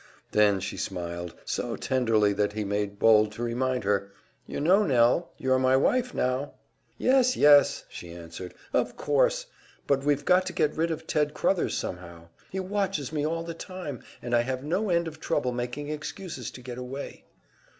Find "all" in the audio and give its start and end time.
13.27-13.43